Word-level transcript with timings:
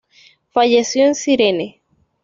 Falleció 0.49 1.05
en 1.05 1.13
Cirene. 1.13 1.79